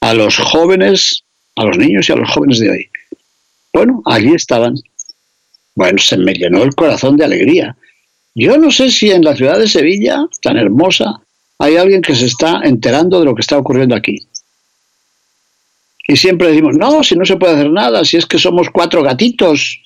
a 0.00 0.14
los 0.14 0.36
jóvenes, 0.36 1.22
a 1.56 1.64
los 1.64 1.78
niños 1.78 2.08
y 2.08 2.12
a 2.12 2.16
los 2.16 2.30
jóvenes 2.30 2.58
de 2.58 2.70
hoy. 2.70 2.88
Bueno, 3.72 4.02
allí 4.06 4.34
estaban. 4.34 4.74
Bueno, 5.74 5.98
se 5.98 6.16
me 6.16 6.34
llenó 6.34 6.62
el 6.62 6.74
corazón 6.74 7.16
de 7.16 7.24
alegría. 7.24 7.76
Yo 8.34 8.58
no 8.58 8.70
sé 8.70 8.90
si 8.90 9.10
en 9.10 9.24
la 9.24 9.36
ciudad 9.36 9.58
de 9.58 9.68
Sevilla, 9.68 10.26
tan 10.42 10.56
hermosa, 10.56 11.20
hay 11.58 11.76
alguien 11.76 12.02
que 12.02 12.14
se 12.14 12.26
está 12.26 12.60
enterando 12.64 13.18
de 13.18 13.26
lo 13.26 13.34
que 13.34 13.42
está 13.42 13.58
ocurriendo 13.58 13.94
aquí. 13.94 14.26
Y 16.10 16.16
siempre 16.16 16.48
decimos, 16.48 16.76
no, 16.76 17.04
si 17.04 17.14
no 17.14 17.24
se 17.24 17.36
puede 17.36 17.54
hacer 17.54 17.70
nada, 17.70 18.04
si 18.04 18.16
es 18.16 18.26
que 18.26 18.36
somos 18.36 18.68
cuatro 18.68 19.00
gatitos. 19.00 19.80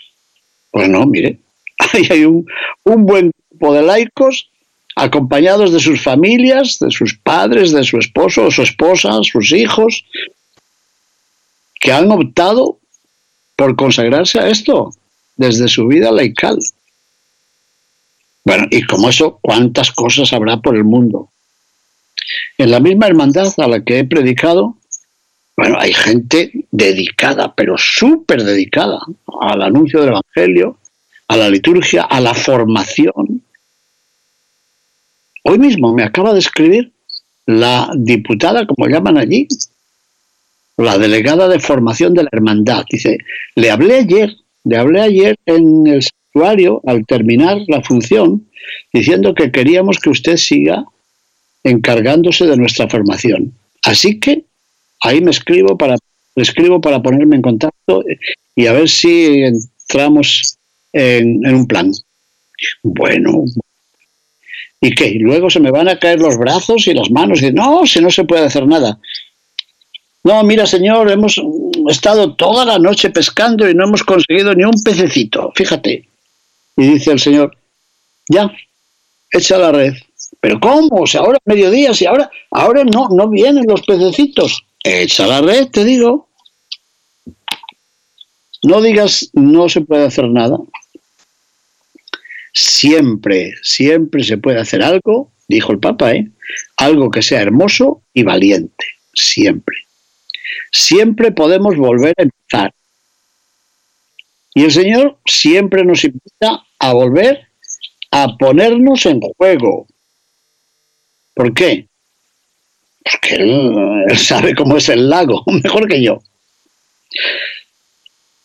Pues 0.70 0.88
no, 0.88 1.04
mire, 1.04 1.38
ahí 1.92 2.08
hay 2.08 2.24
un, 2.24 2.46
un 2.84 3.04
buen 3.04 3.30
grupo 3.50 3.74
de 3.74 3.82
laicos 3.82 4.48
acompañados 4.96 5.70
de 5.70 5.80
sus 5.80 6.00
familias, 6.00 6.78
de 6.78 6.90
sus 6.90 7.14
padres, 7.18 7.72
de 7.72 7.84
su 7.84 7.98
esposo 7.98 8.46
o 8.46 8.50
su 8.50 8.62
esposa, 8.62 9.18
sus 9.22 9.52
hijos, 9.52 10.06
que 11.78 11.92
han 11.92 12.10
optado 12.10 12.78
por 13.54 13.76
consagrarse 13.76 14.40
a 14.40 14.48
esto 14.48 14.94
desde 15.36 15.68
su 15.68 15.86
vida 15.88 16.10
laical. 16.10 16.58
Bueno, 18.46 18.66
y 18.70 18.82
como 18.84 19.10
eso, 19.10 19.40
¿cuántas 19.42 19.92
cosas 19.92 20.32
habrá 20.32 20.56
por 20.56 20.74
el 20.74 20.84
mundo? 20.84 21.28
En 22.56 22.70
la 22.70 22.80
misma 22.80 23.08
hermandad 23.08 23.52
a 23.58 23.68
la 23.68 23.84
que 23.84 23.98
he 23.98 24.04
predicado, 24.04 24.78
bueno, 25.56 25.78
hay 25.78 25.92
gente 25.92 26.50
dedicada, 26.70 27.54
pero 27.54 27.76
súper 27.78 28.42
dedicada 28.42 28.99
al 29.40 29.62
anuncio 29.62 30.00
del 30.00 30.11
Evangelio, 30.11 30.78
a 31.28 31.37
la 31.37 31.49
liturgia, 31.49 32.02
a 32.02 32.20
la 32.20 32.34
formación. 32.34 33.42
Hoy 35.44 35.58
mismo 35.58 35.94
me 35.94 36.02
acaba 36.02 36.32
de 36.32 36.40
escribir 36.40 36.92
la 37.46 37.90
diputada, 37.96 38.66
como 38.66 38.88
llaman 38.88 39.18
allí, 39.18 39.46
la 40.76 40.99
delegada 40.99 41.49
de 41.49 41.61
formación 41.61 42.14
de 42.14 42.25
la 42.25 42.30
hermandad. 42.32 42.84
Dice, 42.90 43.18
le 43.54 43.70
hablé 43.70 43.99
ayer, 43.99 44.34
le 44.64 44.76
hablé 44.76 45.02
ayer 45.02 45.37
en 45.46 45.87
el 45.87 46.02
santuario 46.02 46.80
al 46.87 47.06
terminar 47.06 47.58
la 47.68 47.82
función, 47.82 48.49
diciendo 48.92 49.34
que 49.34 49.52
queríamos 49.52 49.99
que 50.00 50.11
usted 50.11 50.37
siga 50.37 50.84
encargándose 51.62 52.46
de 52.46 52.56
nuestra 52.56 52.88
formación. 52.88 53.52
Así 53.82 54.18
que 54.18 54.44
ahí 55.04 55.20
me 55.20 55.30
escribo 55.30 55.76
para, 55.76 55.96
escribo 56.34 56.80
para 56.80 57.00
ponerme 57.00 57.37
en 57.37 57.42
contacto 57.42 58.02
y 58.56 58.66
a 58.66 58.73
ver 58.73 58.88
si 58.88 59.42
entramos 59.42 60.56
en, 60.92 61.46
un 61.46 61.66
plan. 61.66 61.92
Bueno, 62.82 63.44
¿y 64.80 64.94
qué? 64.94 65.16
luego 65.20 65.50
se 65.50 65.61
me 65.61 65.70
van 65.70 65.88
a 65.88 65.99
caer 65.99 66.20
los 66.20 66.38
brazos 66.38 66.87
y 66.87 66.94
las 66.94 67.11
manos 67.11 67.42
y 67.42 67.52
no, 67.52 67.87
si 67.87 68.00
no 68.00 68.11
se 68.11 68.25
puede 68.25 68.46
hacer 68.46 68.66
nada. 68.66 68.99
No, 70.23 70.42
mira, 70.42 70.66
señor, 70.66 71.11
hemos 71.11 71.34
estado 71.90 72.34
toda 72.34 72.64
la 72.64 72.78
noche 72.78 73.11
pescando 73.11 73.68
y 73.68 73.75
no 73.75 73.84
hemos 73.84 74.02
conseguido 74.02 74.54
ni 74.54 74.64
un 74.64 74.82
pececito, 74.82 75.52
fíjate. 75.54 76.08
Y 76.78 76.87
dice 76.87 77.12
el 77.12 77.20
señor, 77.20 77.54
ya, 78.30 78.50
echa 79.30 79.58
la 79.58 79.70
red. 79.70 79.92
Pero 80.40 80.58
¿cómo? 80.61 81.02
O 81.02 81.06
sea, 81.06 81.20
ahora 81.20 81.38
mediodía, 81.44 81.92
si 81.92 82.06
ahora, 82.06 82.30
ahora 82.50 82.84
no, 82.84 83.08
no 83.11 83.28
vienen 83.28 83.66
los 83.68 83.82
pececitos. 83.82 84.64
Echa 84.84 85.26
la 85.26 85.40
red, 85.40 85.66
te 85.68 85.84
digo. 85.84 86.28
No 88.62 88.80
digas 88.80 89.30
no 89.32 89.68
se 89.68 89.80
puede 89.80 90.06
hacer 90.06 90.28
nada. 90.28 90.58
Siempre, 92.52 93.54
siempre 93.62 94.22
se 94.22 94.38
puede 94.38 94.60
hacer 94.60 94.82
algo, 94.82 95.32
dijo 95.48 95.72
el 95.72 95.80
Papa, 95.80 96.12
¿eh? 96.12 96.30
algo 96.76 97.10
que 97.10 97.22
sea 97.22 97.42
hermoso 97.42 98.02
y 98.12 98.22
valiente. 98.22 98.86
Siempre 99.12 99.84
siempre 100.74 101.30
podemos 101.30 101.76
volver 101.76 102.14
a 102.18 102.22
empezar. 102.22 102.74
Y 104.54 104.64
el 104.64 104.72
Señor 104.72 105.18
siempre 105.24 105.84
nos 105.84 106.04
invita 106.04 106.64
a 106.78 106.92
volver 106.92 107.48
a 108.10 108.36
ponernos 108.36 109.06
en 109.06 109.20
juego. 109.20 109.86
¿Por 111.34 111.54
qué? 111.54 111.88
Porque 113.04 113.34
él, 113.37 114.18
sabe 114.18 114.54
cómo 114.54 114.76
es 114.76 114.88
el 114.88 115.08
lago, 115.08 115.42
mejor 115.62 115.88
que 115.88 116.02
yo. 116.02 116.22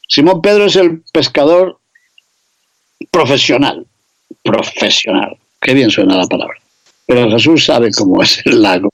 Simón 0.08 0.42
Pedro 0.42 0.66
es 0.66 0.76
el 0.76 1.02
pescador 1.14 1.80
profesional, 3.12 3.86
profesional. 4.44 5.38
Qué 5.62 5.74
bien 5.74 5.90
suena 5.90 6.18
la 6.18 6.28
palabra. 6.28 6.58
Pero 7.06 7.30
Jesús 7.32 7.66
sabe 7.66 7.92
cómo 7.92 8.22
es 8.22 8.46
el 8.46 8.62
lago. 8.62 8.90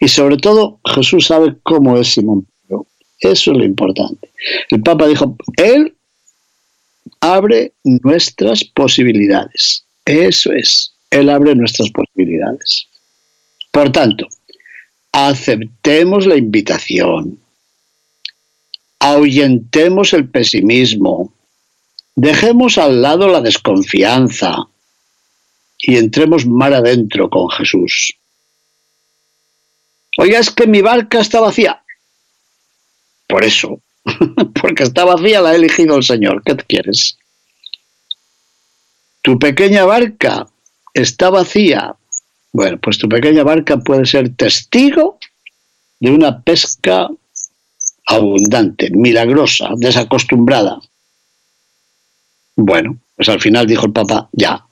Y 0.00 0.08
sobre 0.08 0.36
todo, 0.36 0.80
Jesús 0.84 1.26
sabe 1.26 1.56
cómo 1.62 1.98
es 1.98 2.08
Simón 2.08 2.46
Pedro. 2.62 2.86
Eso 3.20 3.52
es 3.52 3.58
lo 3.58 3.64
importante. 3.64 4.30
El 4.70 4.82
Papa 4.82 5.06
dijo, 5.06 5.36
Él 5.56 5.94
abre 7.20 7.72
nuestras 7.84 8.64
posibilidades. 8.64 9.84
Eso 10.04 10.52
es, 10.52 10.92
Él 11.10 11.28
abre 11.28 11.54
nuestras 11.54 11.90
posibilidades. 11.90 12.88
Por 13.70 13.90
tanto, 13.90 14.26
aceptemos 15.12 16.26
la 16.26 16.36
invitación, 16.36 17.38
ahuyentemos 18.98 20.12
el 20.14 20.28
pesimismo, 20.28 21.32
dejemos 22.14 22.78
al 22.78 23.02
lado 23.02 23.28
la 23.28 23.40
desconfianza 23.40 24.56
y 25.78 25.96
entremos 25.96 26.46
mar 26.46 26.72
adentro 26.72 27.28
con 27.28 27.50
Jesús. 27.50 28.14
Oiga, 30.16 30.38
es 30.38 30.50
que 30.50 30.66
mi 30.66 30.82
barca 30.82 31.20
está 31.20 31.40
vacía. 31.40 31.82
Por 33.26 33.44
eso, 33.44 33.80
porque 34.60 34.84
está 34.84 35.04
vacía 35.04 35.40
la 35.40 35.50
ha 35.50 35.54
elegido 35.54 35.96
el 35.96 36.02
Señor. 36.02 36.42
¿Qué 36.44 36.56
quieres? 36.56 37.18
Tu 39.22 39.38
pequeña 39.38 39.84
barca 39.84 40.48
está 40.94 41.30
vacía. 41.30 41.96
Bueno, 42.52 42.78
pues 42.78 42.98
tu 42.98 43.08
pequeña 43.08 43.42
barca 43.44 43.78
puede 43.78 44.04
ser 44.04 44.36
testigo 44.36 45.18
de 46.00 46.10
una 46.10 46.42
pesca 46.42 47.08
abundante, 48.06 48.90
milagrosa, 48.90 49.70
desacostumbrada. 49.76 50.78
Bueno, 52.56 52.98
pues 53.16 53.28
al 53.30 53.40
final 53.40 53.66
dijo 53.66 53.86
el 53.86 53.92
Papa, 53.92 54.28
ya, 54.32 54.66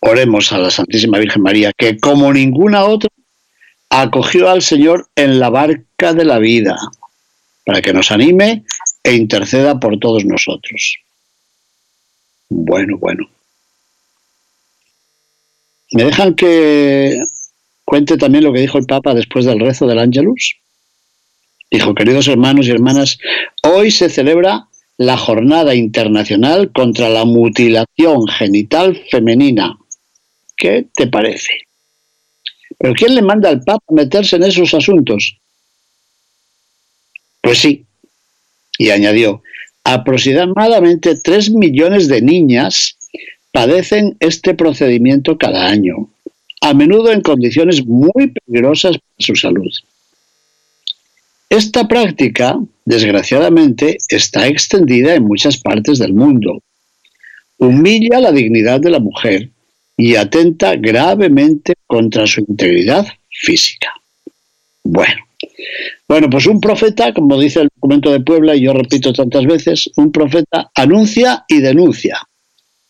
oremos 0.00 0.50
a 0.52 0.58
la 0.58 0.70
Santísima 0.70 1.18
Virgen 1.18 1.42
María, 1.42 1.72
que 1.76 1.98
como 1.98 2.32
ninguna 2.32 2.84
otra 2.84 3.10
acogió 3.90 4.48
al 4.48 4.62
Señor 4.62 5.08
en 5.16 5.40
la 5.40 5.50
barca 5.50 6.14
de 6.14 6.24
la 6.24 6.38
vida, 6.38 6.76
para 7.66 7.82
que 7.82 7.92
nos 7.92 8.10
anime 8.10 8.64
e 9.02 9.14
interceda 9.14 9.78
por 9.78 9.98
todos 9.98 10.24
nosotros. 10.24 10.96
Bueno, 12.48 12.96
bueno. 12.98 13.28
¿Me 15.92 16.04
dejan 16.04 16.34
que 16.34 17.20
cuente 17.84 18.16
también 18.16 18.44
lo 18.44 18.52
que 18.52 18.60
dijo 18.60 18.78
el 18.78 18.86
Papa 18.86 19.14
después 19.14 19.44
del 19.44 19.58
rezo 19.58 19.86
del 19.86 19.98
Ángelus? 19.98 20.56
Dijo, 21.70 21.94
queridos 21.94 22.28
hermanos 22.28 22.66
y 22.66 22.70
hermanas, 22.70 23.18
hoy 23.62 23.90
se 23.90 24.08
celebra 24.08 24.68
la 24.96 25.16
Jornada 25.16 25.74
Internacional 25.74 26.72
contra 26.72 27.08
la 27.08 27.24
Mutilación 27.24 28.26
Genital 28.28 29.00
Femenina. 29.10 29.78
¿Qué 30.56 30.86
te 30.94 31.06
parece? 31.06 31.52
¿Pero 32.78 32.94
quién 32.94 33.14
le 33.14 33.22
manda 33.22 33.48
al 33.48 33.62
Papa 33.62 33.84
meterse 33.90 34.36
en 34.36 34.44
esos 34.44 34.74
asuntos? 34.74 35.38
Pues 37.40 37.58
sí. 37.58 37.86
Y 38.78 38.90
añadió, 38.90 39.42
aproximadamente 39.84 41.16
3 41.16 41.50
millones 41.50 42.08
de 42.08 42.22
niñas 42.22 42.96
padecen 43.52 44.16
este 44.20 44.54
procedimiento 44.54 45.38
cada 45.38 45.66
año, 45.68 46.10
a 46.60 46.74
menudo 46.74 47.12
en 47.12 47.22
condiciones 47.22 47.84
muy 47.86 48.28
peligrosas 48.28 48.98
para 48.98 49.14
su 49.18 49.34
salud. 49.36 49.70
Esta 51.48 51.88
práctica, 51.88 52.60
desgraciadamente, 52.84 53.98
está 54.08 54.46
extendida 54.46 55.14
en 55.14 55.24
muchas 55.24 55.58
partes 55.58 55.98
del 55.98 56.14
mundo. 56.14 56.62
Humilla 57.58 58.20
la 58.20 58.30
dignidad 58.30 58.80
de 58.80 58.90
la 58.90 59.00
mujer 59.00 59.50
y 59.96 60.14
atenta 60.14 60.76
gravemente 60.76 61.74
contra 61.86 62.26
su 62.26 62.40
integridad 62.40 63.06
física. 63.28 63.92
Bueno, 64.84 65.24
bueno, 66.08 66.30
pues 66.30 66.46
un 66.46 66.60
profeta, 66.60 67.12
como 67.12 67.38
dice 67.38 67.60
el 67.60 67.68
documento 67.74 68.12
de 68.12 68.20
Puebla, 68.20 68.54
y 68.54 68.62
yo 68.62 68.72
repito 68.72 69.12
tantas 69.12 69.44
veces, 69.44 69.90
un 69.96 70.10
profeta 70.12 70.70
anuncia 70.74 71.44
y 71.48 71.60
denuncia. 71.60 72.18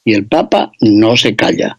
Y 0.05 0.15
el 0.15 0.27
Papa 0.27 0.73
no 0.81 1.17
se 1.17 1.37
calla. 1.37 1.79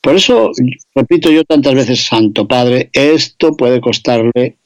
Por 0.00 0.16
eso 0.16 0.52
repito 0.94 1.30
yo 1.30 1.44
tantas 1.44 1.74
veces, 1.74 2.06
Santo 2.06 2.46
Padre, 2.46 2.90
esto 2.92 3.56
puede 3.56 3.80
costarle 3.80 4.56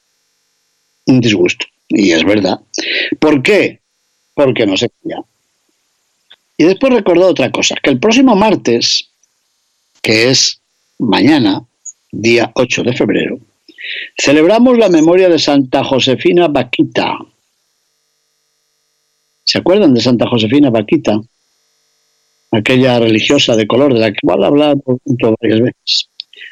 un 1.07 1.21
disgusto. 1.21 1.67
Y 1.89 2.13
es 2.13 2.25
verdad. 2.25 2.61
¿Por 3.19 3.43
qué? 3.43 3.81
Porque 4.35 4.67
no 4.67 4.77
se 4.77 4.91
calla. 4.91 5.23
Y 6.57 6.65
después 6.65 6.93
recordó 6.93 7.27
otra 7.27 7.51
cosa, 7.51 7.75
que 7.83 7.91
el 7.91 7.99
próximo 7.99 8.37
martes 8.37 9.09
que 10.03 10.31
es 10.31 10.61
mañana, 10.99 11.65
día 12.13 12.53
8 12.55 12.83
de 12.83 12.93
febrero, 12.93 13.39
celebramos 14.19 14.77
la 14.79 14.89
memoria 14.89 15.29
de 15.29 15.39
Santa 15.39 15.85
Josefina 15.85 16.49
Vaquita. 16.49 17.17
¿Se 19.45 19.59
acuerdan 19.59 19.95
de 19.95 20.01
Santa 20.01 20.29
Josefina 20.29 20.71
Vaquita? 20.71 21.21
Aquella 22.53 22.99
religiosa 22.99 23.57
de 23.57 23.67
color 23.67 23.95
de 23.95 24.01
la 24.01 24.11
que 24.11 24.19
igual 24.23 24.45
hablado 24.45 24.83
varias 25.41 25.61
veces. 25.61 26.11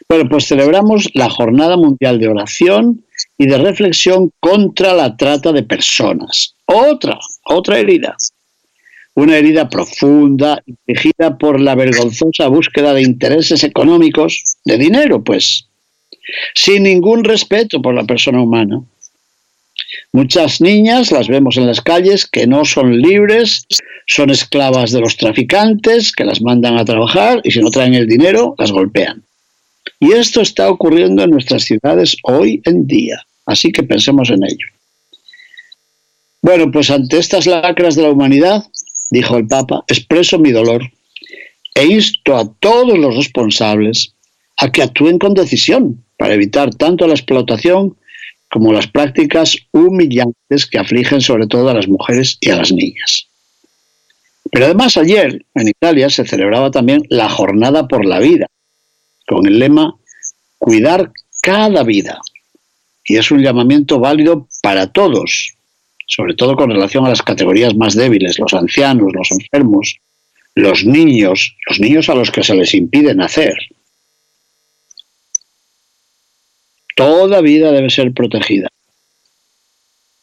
Bueno, 0.08 0.28
pues 0.28 0.46
celebramos 0.46 1.08
la 1.14 1.28
Jornada 1.28 1.76
Mundial 1.76 2.18
de 2.18 2.28
Oración 2.28 3.04
y 3.37 3.46
de 3.46 3.58
Reflexión 3.58 4.30
contra 4.40 4.94
la 4.94 5.16
Trata 5.16 5.52
de 5.52 5.62
Personas. 5.62 6.54
Otra, 6.66 7.18
otra 7.44 7.78
herida. 7.78 8.16
Una 9.14 9.37
herida 9.37 9.68
profunda, 9.68 10.62
infligida 10.66 11.37
por 11.37 11.61
la 11.61 11.74
vergonzosa 11.74 12.46
búsqueda 12.46 12.94
de 12.94 13.02
intereses 13.02 13.64
económicos, 13.64 14.44
de 14.64 14.78
dinero, 14.78 15.24
pues, 15.24 15.68
sin 16.54 16.84
ningún 16.84 17.24
respeto 17.24 17.82
por 17.82 17.94
la 17.94 18.04
persona 18.04 18.40
humana. 18.40 18.80
Muchas 20.12 20.61
niñas 20.61 21.12
las 21.12 21.29
vemos 21.29 21.57
en 21.57 21.66
las 21.66 21.81
calles 21.81 22.27
que 22.27 22.46
no 22.46 22.64
son 22.64 22.98
libres, 22.98 23.66
son 24.07 24.31
esclavas 24.31 24.92
de 24.92 25.01
los 25.01 25.16
traficantes 25.16 26.12
que 26.12 26.24
las 26.24 26.40
mandan 26.40 26.77
a 26.77 26.85
trabajar 26.85 27.40
y 27.44 27.51
si 27.51 27.61
no 27.61 27.70
traen 27.70 27.94
el 27.94 28.07
dinero 28.07 28.55
las 28.59 28.72
golpean. 28.72 29.24
Y 30.01 30.12
esto 30.12 30.40
está 30.40 30.70
ocurriendo 30.70 31.22
en 31.22 31.31
nuestras 31.31 31.64
ciudades 31.64 32.16
hoy 32.22 32.61
en 32.64 32.87
día, 32.87 33.27
así 33.46 33.72
que 33.72 33.83
pensemos 33.83 34.31
en 34.31 34.44
ello. 34.44 34.66
Bueno, 36.40 36.70
pues 36.70 36.90
ante 36.90 37.18
estas 37.18 37.46
lacras 37.46 37.96
de 37.96 38.03
la 38.03 38.11
humanidad, 38.11 38.64
dijo 39.11 39.37
el 39.37 39.46
Papa, 39.46 39.85
expreso 39.88 40.38
mi 40.38 40.53
dolor 40.53 40.83
e 41.74 41.87
insto 41.87 42.37
a 42.37 42.53
todos 42.61 42.96
los 42.98 43.16
responsables 43.16 44.14
a 44.57 44.70
que 44.70 44.83
actúen 44.83 45.18
con 45.18 45.35
decisión 45.35 46.05
para 46.16 46.35
evitar 46.35 46.74
tanto 46.74 47.07
la 47.07 47.14
explotación 47.14 47.96
como 48.50 48.72
las 48.72 48.87
prácticas 48.87 49.56
humillantes 49.72 50.66
que 50.70 50.78
afligen 50.78 51.20
sobre 51.20 51.46
todo 51.46 51.68
a 51.68 51.74
las 51.74 51.88
mujeres 51.88 52.38
y 52.40 52.50
a 52.50 52.56
las 52.56 52.72
niñas. 52.72 53.28
Pero 54.50 54.66
además 54.66 54.96
ayer 54.96 55.44
en 55.54 55.68
Italia 55.68 56.08
se 56.08 56.24
celebraba 56.24 56.70
también 56.70 57.02
la 57.11 57.28
Jornada 57.28 57.87
por 57.87 58.04
la 58.04 58.18
Vida, 58.18 58.46
con 59.26 59.46
el 59.46 59.58
lema 59.58 59.94
Cuidar 60.58 61.12
cada 61.42 61.82
vida. 61.84 62.20
Y 63.04 63.16
es 63.16 63.30
un 63.30 63.42
llamamiento 63.42 64.00
válido 64.00 64.48
para 64.62 64.88
todos, 64.88 65.54
sobre 66.06 66.34
todo 66.34 66.56
con 66.56 66.70
relación 66.70 67.06
a 67.06 67.11
las 67.11 67.22
categorías 67.22 67.76
más 67.76 67.94
débiles, 67.94 68.38
los 68.38 68.52
ancianos, 68.54 69.12
los 69.14 69.30
enfermos, 69.30 69.98
los 70.54 70.84
niños, 70.84 71.56
los 71.68 71.78
niños 71.78 72.08
a 72.08 72.14
los 72.14 72.30
que 72.30 72.42
se 72.42 72.54
les 72.54 72.74
impide 72.74 73.14
nacer. 73.14 73.54
Toda 76.98 77.40
vida 77.40 77.70
debe 77.70 77.90
ser 77.90 78.12
protegida. 78.12 78.66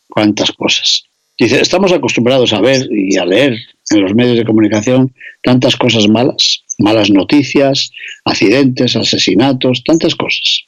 ¿Cuántas 0.09 0.51
cosas? 0.51 1.05
Dice, 1.39 1.61
estamos 1.61 1.93
acostumbrados 1.93 2.51
a 2.51 2.59
ver 2.59 2.85
y 2.91 3.15
a 3.15 3.23
leer 3.23 3.57
en 3.91 4.01
los 4.01 4.13
medios 4.13 4.37
de 4.37 4.43
comunicación 4.43 5.15
tantas 5.41 5.77
cosas 5.77 6.09
malas, 6.09 6.65
malas 6.77 7.09
noticias, 7.09 7.91
accidentes, 8.25 8.97
asesinatos, 8.97 9.85
tantas 9.85 10.15
cosas. 10.15 10.65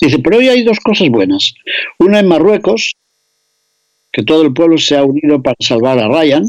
Dice, 0.00 0.20
pero 0.20 0.38
hoy 0.38 0.48
hay 0.48 0.64
dos 0.64 0.80
cosas 0.80 1.10
buenas. 1.10 1.52
Una 1.98 2.20
en 2.20 2.26
Marruecos, 2.26 2.96
que 4.10 4.22
todo 4.22 4.40
el 4.40 4.54
pueblo 4.54 4.78
se 4.78 4.96
ha 4.96 5.04
unido 5.04 5.42
para 5.42 5.56
salvar 5.60 5.98
a 5.98 6.08
Ryan. 6.08 6.46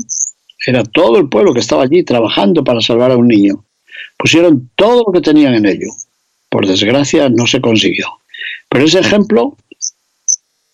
Era 0.66 0.86
todo 0.86 1.18
el 1.18 1.28
pueblo 1.28 1.54
que 1.54 1.60
estaba 1.60 1.84
allí 1.84 2.04
trabajando 2.04 2.64
para 2.64 2.80
salvar 2.80 3.12
a 3.12 3.18
un 3.18 3.28
niño. 3.28 3.66
Pusieron 4.18 4.72
todo 4.78 5.04
lo 5.08 5.12
que 5.12 5.20
tenían 5.20 5.56
en 5.56 5.66
ello. 5.66 5.90
Por 6.48 6.66
desgracia 6.66 7.28
no 7.28 7.48
se 7.48 7.60
consiguió. 7.60 8.08
Pero 8.70 8.86
ese 8.86 9.00
ejemplo, 9.00 9.58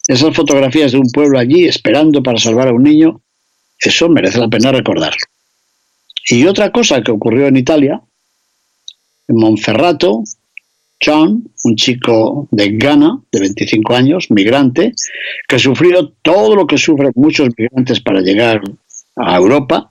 esas 0.07 0.35
fotografías 0.35 0.91
de 0.91 0.97
un 0.97 1.09
pueblo 1.11 1.37
allí 1.37 1.65
esperando 1.65 2.23
para 2.23 2.39
salvar 2.39 2.67
a 2.67 2.73
un 2.73 2.83
niño, 2.83 3.21
eso 3.79 4.09
merece 4.09 4.39
la 4.39 4.47
pena 4.47 4.71
recordarlo. 4.71 5.21
Y 6.29 6.45
otra 6.45 6.71
cosa 6.71 7.01
que 7.01 7.11
ocurrió 7.11 7.47
en 7.47 7.57
Italia, 7.57 8.01
en 9.27 9.35
Monferrato, 9.35 10.23
John, 11.03 11.43
un 11.63 11.75
chico 11.75 12.47
de 12.51 12.77
Ghana, 12.77 13.21
de 13.31 13.39
25 13.39 13.95
años, 13.95 14.27
migrante, 14.29 14.93
que 15.47 15.57
sufrió 15.57 16.09
todo 16.21 16.55
lo 16.55 16.67
que 16.67 16.77
sufren 16.77 17.11
muchos 17.15 17.49
migrantes 17.57 17.99
para 18.01 18.21
llegar 18.21 18.61
a 19.15 19.35
Europa, 19.35 19.89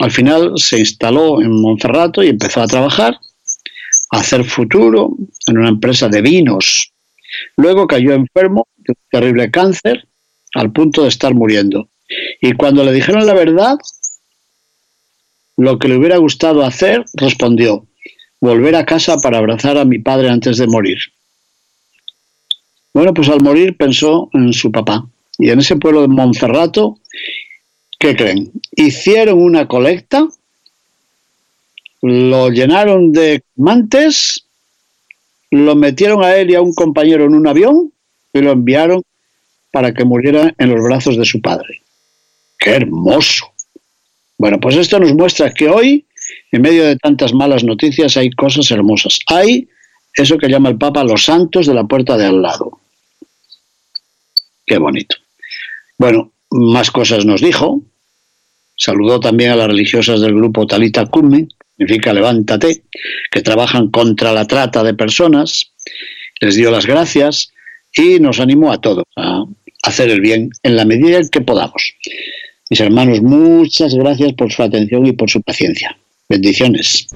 al 0.00 0.10
final 0.10 0.52
se 0.56 0.78
instaló 0.78 1.40
en 1.40 1.60
Monferrato 1.60 2.22
y 2.22 2.28
empezó 2.28 2.60
a 2.60 2.66
trabajar, 2.66 3.18
a 4.10 4.18
hacer 4.18 4.44
futuro 4.44 5.16
en 5.46 5.58
una 5.58 5.70
empresa 5.70 6.08
de 6.08 6.22
vinos 6.22 6.92
Luego 7.56 7.86
cayó 7.86 8.12
enfermo 8.12 8.66
de 8.76 8.92
un 8.92 8.98
terrible 9.10 9.50
cáncer 9.50 10.08
al 10.54 10.72
punto 10.72 11.02
de 11.02 11.08
estar 11.08 11.34
muriendo. 11.34 11.88
Y 12.40 12.52
cuando 12.52 12.84
le 12.84 12.92
dijeron 12.92 13.26
la 13.26 13.34
verdad, 13.34 13.76
lo 15.56 15.78
que 15.78 15.88
le 15.88 15.96
hubiera 15.96 16.16
gustado 16.16 16.64
hacer, 16.64 17.04
respondió, 17.14 17.86
volver 18.40 18.76
a 18.76 18.86
casa 18.86 19.16
para 19.16 19.38
abrazar 19.38 19.76
a 19.76 19.84
mi 19.84 19.98
padre 19.98 20.30
antes 20.30 20.58
de 20.58 20.66
morir. 20.66 20.98
Bueno, 22.94 23.12
pues 23.12 23.28
al 23.28 23.42
morir 23.42 23.76
pensó 23.76 24.30
en 24.32 24.52
su 24.52 24.72
papá. 24.72 25.06
Y 25.38 25.50
en 25.50 25.60
ese 25.60 25.76
pueblo 25.76 26.02
de 26.02 26.08
Monferrato, 26.08 26.98
¿qué 27.98 28.16
creen? 28.16 28.52
Hicieron 28.74 29.40
una 29.40 29.68
colecta, 29.68 30.28
lo 32.02 32.50
llenaron 32.50 33.12
de 33.12 33.42
mantes 33.56 34.47
lo 35.50 35.74
metieron 35.76 36.22
a 36.22 36.36
él 36.36 36.50
y 36.50 36.54
a 36.54 36.60
un 36.60 36.74
compañero 36.74 37.24
en 37.24 37.34
un 37.34 37.46
avión 37.46 37.92
y 38.32 38.40
lo 38.40 38.52
enviaron 38.52 39.02
para 39.72 39.92
que 39.92 40.04
muriera 40.04 40.54
en 40.58 40.70
los 40.70 40.82
brazos 40.82 41.16
de 41.16 41.24
su 41.24 41.40
padre. 41.40 41.82
¡Qué 42.58 42.70
hermoso! 42.70 43.52
Bueno, 44.36 44.58
pues 44.60 44.76
esto 44.76 44.98
nos 44.98 45.14
muestra 45.14 45.52
que 45.52 45.68
hoy, 45.68 46.06
en 46.52 46.62
medio 46.62 46.84
de 46.84 46.96
tantas 46.96 47.32
malas 47.32 47.64
noticias, 47.64 48.16
hay 48.16 48.30
cosas 48.30 48.70
hermosas. 48.70 49.18
Hay 49.26 49.68
eso 50.14 50.38
que 50.38 50.48
llama 50.48 50.68
el 50.68 50.78
Papa 50.78 51.04
los 51.04 51.24
santos 51.24 51.66
de 51.66 51.74
la 51.74 51.84
puerta 51.84 52.16
de 52.16 52.26
al 52.26 52.42
lado. 52.42 52.80
Qué 54.66 54.78
bonito. 54.78 55.16
Bueno, 55.96 56.32
más 56.50 56.90
cosas 56.90 57.24
nos 57.24 57.40
dijo. 57.40 57.82
Saludó 58.76 59.18
también 59.18 59.50
a 59.50 59.56
las 59.56 59.66
religiosas 59.66 60.20
del 60.20 60.34
grupo 60.34 60.66
Talita 60.66 61.06
Kumi, 61.06 61.48
significa 61.78 62.12
levántate, 62.12 62.82
que 63.30 63.42
trabajan 63.42 63.88
contra 63.90 64.32
la 64.32 64.46
trata 64.46 64.82
de 64.82 64.94
personas, 64.94 65.72
les 66.40 66.56
dio 66.56 66.70
las 66.70 66.86
gracias 66.86 67.52
y 67.94 68.18
nos 68.18 68.40
animó 68.40 68.72
a 68.72 68.80
todos 68.80 69.04
a 69.16 69.44
hacer 69.84 70.10
el 70.10 70.20
bien 70.20 70.50
en 70.62 70.76
la 70.76 70.84
medida 70.84 71.18
en 71.18 71.28
que 71.28 71.40
podamos. 71.40 71.94
Mis 72.68 72.80
hermanos, 72.80 73.22
muchas 73.22 73.94
gracias 73.94 74.34
por 74.34 74.52
su 74.52 74.62
atención 74.62 75.06
y 75.06 75.12
por 75.12 75.30
su 75.30 75.40
paciencia. 75.40 75.96
Bendiciones. 76.28 77.06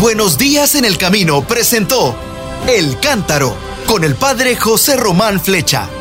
Buenos 0.00 0.38
días 0.38 0.76
en 0.76 0.86
el 0.86 0.96
camino 0.96 1.46
presentó 1.46 2.16
El 2.66 2.98
Cántaro 3.00 3.54
con 3.86 4.04
el 4.04 4.14
padre 4.14 4.56
José 4.56 4.96
Román 4.96 5.40
Flecha. 5.40 5.99